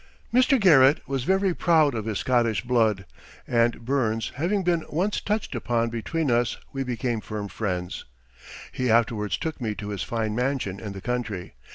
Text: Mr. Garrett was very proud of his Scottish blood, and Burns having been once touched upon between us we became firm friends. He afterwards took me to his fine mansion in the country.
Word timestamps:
Mr. 0.33 0.59
Garrett 0.59 1.07
was 1.07 1.25
very 1.25 1.53
proud 1.53 1.93
of 1.93 2.05
his 2.05 2.17
Scottish 2.17 2.63
blood, 2.63 3.05
and 3.47 3.85
Burns 3.85 4.31
having 4.33 4.63
been 4.63 4.83
once 4.89 5.21
touched 5.21 5.53
upon 5.53 5.91
between 5.91 6.31
us 6.31 6.57
we 6.73 6.83
became 6.83 7.21
firm 7.21 7.47
friends. 7.47 8.05
He 8.71 8.89
afterwards 8.89 9.37
took 9.37 9.61
me 9.61 9.75
to 9.75 9.89
his 9.89 10.01
fine 10.01 10.33
mansion 10.33 10.79
in 10.79 10.93
the 10.93 11.01
country. 11.01 11.53